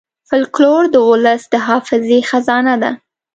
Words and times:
فلکور 0.29 0.81
د 0.93 0.95
ولس 1.09 1.41
د 1.53 1.55
حافظې 1.67 2.19
خزانه 2.29 2.75
ده. 2.83 2.91